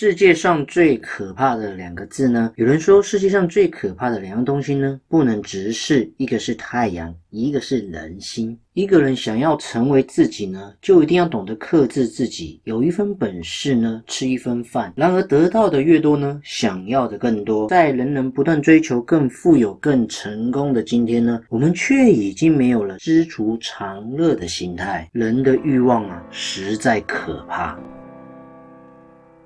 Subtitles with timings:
[0.00, 2.52] 世界上最可怕的两个字呢？
[2.54, 8.56] 有人说，世界上最可怕的两样东西呢，不能直视，一个是太阳，一个是人心。
[8.74, 14.92] 一个人想要成为自己呢，就一定要懂得克制自己，有一分本事呢，吃一分饭。
[14.94, 17.68] 然而得到的越多呢，想要的更多。
[17.68, 25.10] 在人人不断追求更富有、更成功的今天呢，我们却已经没有了知足常乐的心态。
[25.10, 27.76] 人的欲望啊，实在可怕。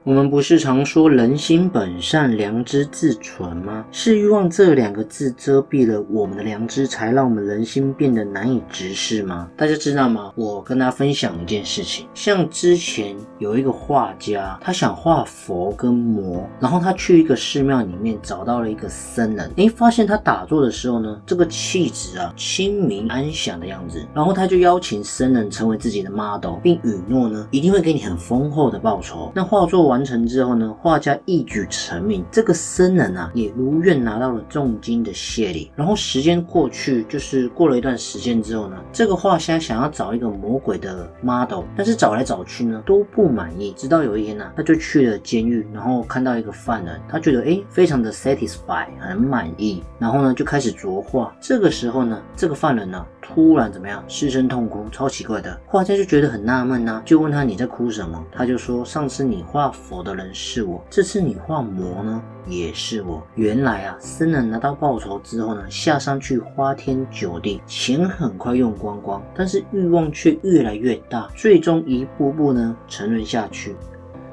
[0.04, 3.86] 我们不是常说人心本善，良知自存吗？
[3.92, 9.48] 是欲望这两个字遮蔽了我们的良知，才让我们人心变得难以直视吗？
[9.56, 10.32] 大家知道吗？
[10.34, 29.30] 我跟大家分享一件事情，像之前有一个画家，他想画佛跟魔，然后他去一个寺庙里面找到了一个僧人，诶，发现他打坐的时候呢，这个气质啊清明安详的样子，然后他就邀请僧人成为自己的 model，并允诺呢一定会给你很丰厚的报酬。
[29.32, 29.91] 那画作。
[29.91, 35.70] 完完成之后呢，画家一举成名，这个僧人啊也如愿拿到了重金的谢礼。
[35.76, 43.74] 然后时间过去，就是过了一段时间之后呢，这个画家想要找一个魔鬼的 model，但是找来找去呢都不满意。
[43.76, 51.36] 直到有一天呢，他就去了监狱，然后看到一个犯人，他觉得哎非常的 satisfy，很满意，然后呢就开始着画。
[51.38, 55.58] 这个时候呢，这个犯人呢突然怎么样，失声痛哭，超奇怪的。
[55.64, 58.22] 画家就觉得很纳闷呐，就问他你在哭什么？
[58.30, 59.72] 他就说上次你画。
[59.72, 63.22] 佛的人是我，这次你画魔呢，也是我。
[63.36, 73.76] 原来啊，僧人拿到报酬之后呢，下山去花天酒地，钱很快用光光，但是欲望却越来越大，最终一步步呢沉沦下去。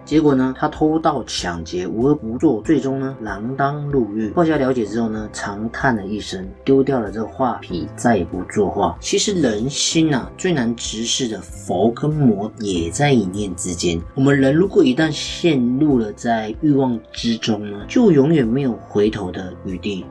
[0.10, 4.32] 结果呢，他偷盗抢劫无恶不作，最终呢锒铛入狱。
[4.32, 8.98] 画家了解之后呢，长叹了一声，丢掉了这画皮，再也不作画。
[9.00, 14.02] 其实人心啊，最难直视的佛跟魔也在一念之间。
[14.16, 20.04] 我们人如果一旦陷入了在欲望之中呢，就永远没有回头的余地。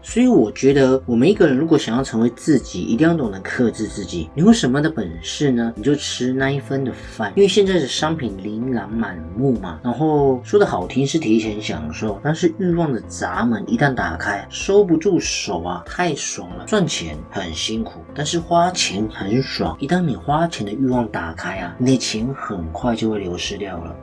[0.00, 4.30] 所以我觉得，我们一个人如果想要成为自己，一定要懂得克制自己。
[4.34, 5.72] 你有什么的本事呢？
[5.76, 7.32] 你就吃那一分的饭。
[7.36, 9.80] 因为现在的商品琳琅满目嘛。
[9.82, 16.64] 然后说的好听是提前享受，但是欲望的闸门一旦打开，收不住手啊，太爽了。
[16.66, 19.76] 赚钱很辛苦，但是花钱很爽。
[19.80, 23.94] 一旦你花钱的欲望打开啊，你的钱很快就会流失掉了。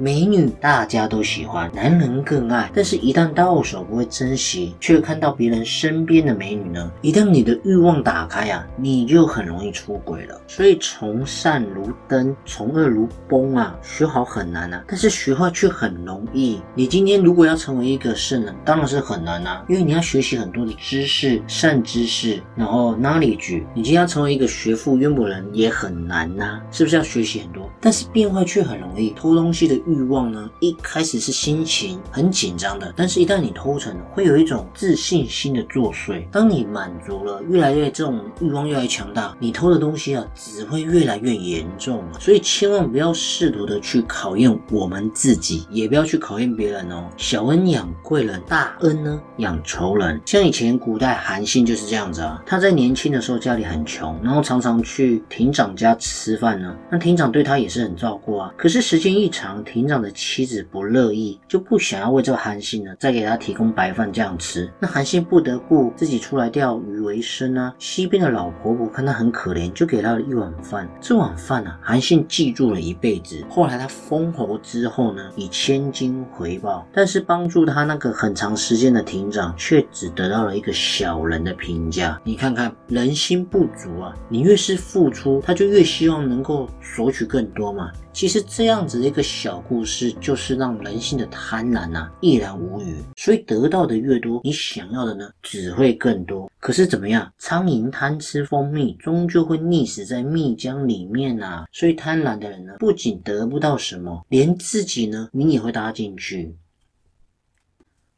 [0.00, 6.92] 美女大家都喜欢，男人更爱，但是，一旦到手不会珍惜，却看到别人身边的美女呢？
[7.02, 10.40] 一旦你的欲望打开啊，你就很容易出轨了。
[10.46, 16.62] 所以，从善如登，从恶如崩啊，学好很难啊，但是学坏却很容易。
[16.76, 23.64] 你今天如果要成为一个圣人，当然是很难啊，因为你要学习很多的知识，善知识，然后 knowledge。
[23.74, 27.68] 你今天要成为一个学富渊博人也很难呐，是不是要学习很多？
[27.80, 29.76] 但是变坏却很容易，偷东西的。
[29.88, 36.28] 欲望呢，一开始是心情很紧张的，但是一旦你偷成，会有一种自信心的作祟。
[36.30, 42.04] 当你满足了，越来越这种欲望越来越强大，你偷的东西啊，只会越来越严重。
[42.20, 47.04] 所以千万不要试图的去考验我们自己，也不要去考验别人哦。
[47.16, 50.20] 小恩养贵人，大恩呢养仇人。
[50.26, 56.74] 像以前古代韩信就是这样子啊，他在年轻的时候家里很穷，然后常常去亭长家吃饭呢。
[56.90, 58.52] 那亭长对他也是很照顾啊。
[58.56, 64.68] 可是时间一长，亭长的妻子不乐意，就不想要为这个韩信呢再给他提供白饭这样吃。
[64.80, 67.74] 那韩信不得不自己出来钓鱼为生啊。
[67.78, 70.88] 西边的老婆婆看他很可怜，就给他了一碗饭。
[71.00, 73.44] 这碗饭呢，韩信记住了一辈子。
[73.48, 82.20] 后来他封侯之后呢，以千金回报，但是帮助他那个很长时间的亭长，却只得到了一个小人的评价。
[82.24, 87.90] 你看看人心不足啊，你越是付出，他就越希望能够索取更多嘛。
[88.12, 92.96] 其实这样子的一个小故事，就是让人性的贪婪呐一览无余。
[93.16, 96.50] 所以得到的越多，你想要的呢只会更多。
[96.58, 97.32] 可是怎么样？
[97.38, 101.66] 苍蝇贪吃蜂蜜，终究会溺死在蜜浆里面啊！
[101.72, 106.54] 所以贪婪的人呢，不仅得不到什么，连自己呢，你也会搭进去。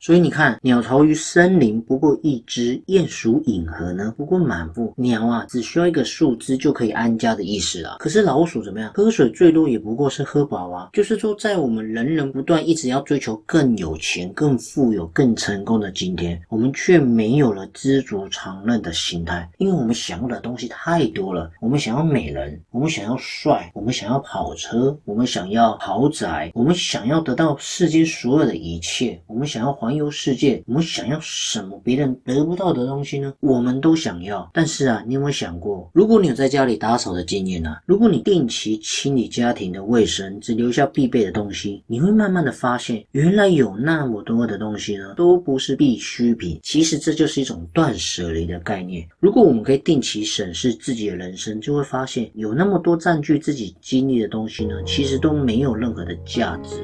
[0.02, 4.94] 所以你看，鸟巢于森林不过一只，鼹鼠饮河呢不过满腹。
[4.97, 7.97] 鸟啊，只需要一个树枝就可以安家的意思啊。
[7.99, 8.91] 可是老鼠怎么样？
[8.94, 10.88] 喝水最多也不过是喝饱啊。
[10.94, 21.50] 就是说，在我们人人不断一直要追求更有钱、更富有、更成功的今天，我们却没有了知足常乐的心态，因为我们想要的东西太多了。
[21.61, 33.35] 我们想要美人，我们想要帅，我们想要跑车，我们想要豪宅，我们想要得到世间所有的一切，我们想要环环游世界，我们想要什么别人得不到的东西呢？
[33.41, 34.49] 我们都想要。
[34.55, 37.75] 但是啊，你有没有想过，如果你有在家里打扫的经验呢？
[37.87, 46.61] 如果你定期清理家庭的卫生，只留下必备的东西，你会慢慢的发现，原来有那么多的东西呢，都不是必需品。
[46.63, 49.05] 其实这就是一种断舍离的概念。
[49.19, 56.77] 如果我们可以定期审视自己的人生，就会发现，有那么多占据自己精力的东西呢，其实都没有任何的价值。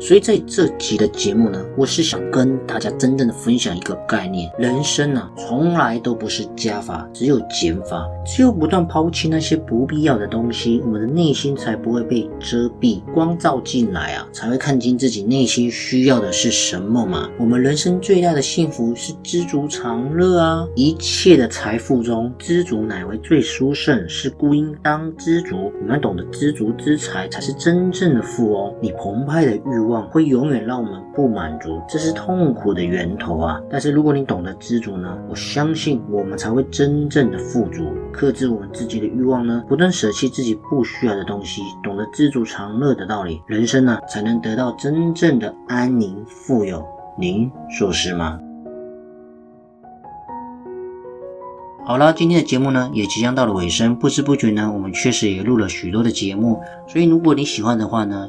[0.00, 8.08] 所以在这集的节目呢，我是想跟大家真正的分享一个概念：人生呢，从来都不是加法，只有减法。
[8.24, 17.28] 只有不断抛弃那些不必要的东西，我们的内心才不会被遮蔽，光照进来啊，才会看清自己内心需要的是什么嘛。
[17.36, 20.64] 我们人生最大的幸福是知足常乐啊！
[20.76, 25.72] 一切的财富中，知足乃为最殊胜，是故应当知足。
[25.80, 28.72] 我们懂得知足之财，才是真正的富翁。
[28.80, 29.87] 你澎湃的欲。
[29.87, 33.60] 望望会永远让我们不满足，这是痛苦的源头啊！
[33.70, 37.82] 但是如果你懂得知足呢，我相信我们才会真正的富足。
[38.12, 46.86] 克制我们自己的欲望呢，不断舍弃自己不需要的东西，懂得知足常乐的道理，人生呢才能得到真正的安宁富有。
[47.18, 48.38] 您说是吗？
[51.84, 58.28] 好了，今天的节目呢也即将到了尾声，不知不觉呢，我们确实也录了许多的节目，所以如果你喜欢的话呢。